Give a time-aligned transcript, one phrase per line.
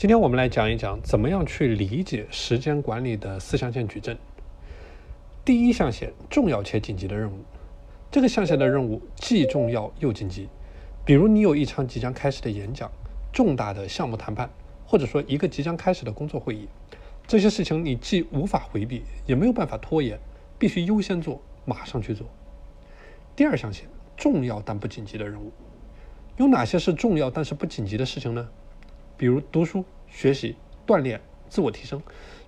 [0.00, 4.16] 今天我们来讲一讲怎么样去理解时间管理的四象限矩阵。
[5.44, 7.36] 第一象限，重要且紧急的任务。
[8.10, 10.48] 这个象限的任务既重要又紧急。
[11.04, 12.90] 比如你有一场即将开始的演讲、
[13.30, 14.48] 重大的项目谈判，
[14.86, 16.66] 或者说一个即将开始的工作会议，
[17.26, 20.18] 这些事情你既无法回避，也没有办法拖延，
[20.58, 22.26] 必须优先做，马上去做。
[23.36, 23.84] 第二象限，
[24.16, 25.52] 重要但不紧急的任务。
[26.38, 28.48] 有哪些是重要但是不紧急的事情呢？
[29.20, 30.56] 比如读书、学习、
[30.86, 32.00] 锻炼、自我提升，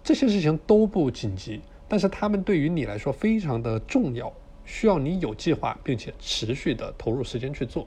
[0.03, 4.33] 这些事情都不紧急，但是他们对于你来说非常的重要，
[4.65, 7.87] 需要你有计划并且持续的投入时间去做。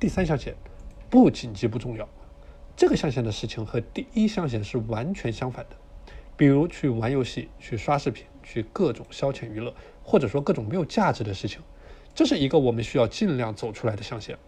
[0.00, 0.54] 第三象限，
[1.10, 2.08] 不紧急不重要，
[2.74, 5.76] 这个象限的事情和第一象限是完全相反的。
[6.38, 11.60] 比如去玩游戏、去刷视频、去各种消遣娱乐，或者说各种没有价值的事情，
[12.14, 14.38] 这是一个我们需要尽量走出来的象限。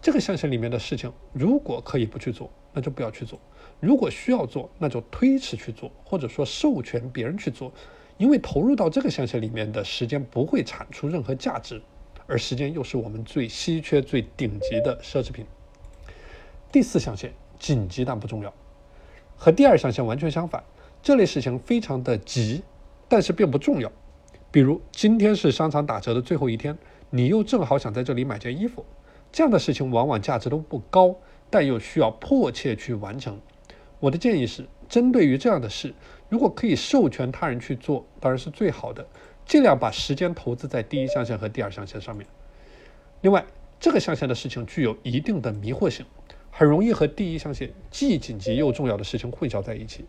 [0.00, 3.38] 这个象限里面的事情，如果可以不去做，那就不要去做；
[3.80, 7.72] 如果需要做，那就推迟去做，或者说授权别人去做。
[8.18, 11.82] 因为投入到这个象限里面的时间不会产出任何价值，
[12.26, 15.44] 而时间又是我们最稀缺、最顶级的奢侈品。
[16.72, 18.54] 第四象限紧急但不重要，
[19.36, 20.64] 和第二象限完全相反。
[21.02, 22.62] 这类事情非常的急，
[23.06, 23.92] 但是并不重要。
[24.50, 26.78] 比如今天是商场打折的最后一天，
[27.10, 28.82] 你又正好想在这里买件衣服。
[29.32, 31.16] 这样的事情往往价值都不高，
[31.50, 33.38] 但又需要迫切去完成。
[34.00, 35.94] 我的建议是，针对于这样的事，
[36.28, 39.06] 如果可以授权他人去做，当然是最好的。
[39.44, 42.26] 尽量把时间投资在第一象限和第二象限上面。
[43.20, 43.44] 另外，
[43.78, 46.04] 这个象限的事情具有一定的迷惑性，
[46.50, 50.04] 很容易和第一象限既紧急又重要的事情混淆在一起，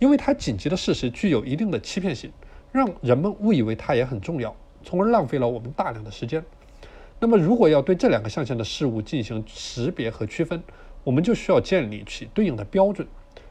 [0.00, 2.32] 因为它紧急的事实具有一定的欺骗性，
[2.72, 6.44] 让人们误以为它也很重要，从而浪费了我们大量的时间。
[7.24, 10.60] 那么，如果要对这两个象限的事物进行识别和区分，
[11.04, 13.06] 我们就需要建立起对应的标准，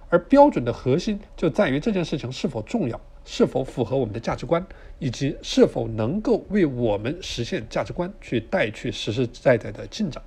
[0.10, 4.62] 而标准的核心就在于这件事情是否重要，是否符合我们的价值观，
[5.00, 10.22] 以及是否能够为我们实现价值观去带去实实在在的进展。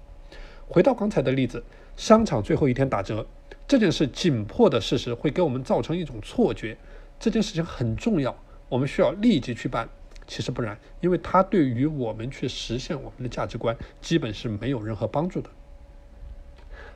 [0.66, 1.62] 回到刚才的例子，
[1.99, 3.27] 商场最后一天打折
[3.69, 6.75] 这件事紧迫的事实会给我们造成一种错觉，
[7.21, 8.34] 这件事情很重要，
[8.71, 9.87] 我们需要立即去办。
[10.26, 15.50] 其实不然，因为它对于我们去实现我们的价值观，基本是没有任何帮助的。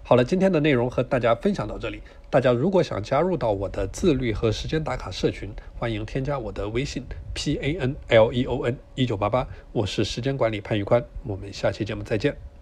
[0.02, 2.00] 好了，今天的内容和大家分享到这里。
[2.30, 12.57] 大家如果想加入到我的自律和时间打卡社群，欢迎添加我的微信 p a n l e o n 一九八八，我是时间管理潘玉宽，我们下期节目再见。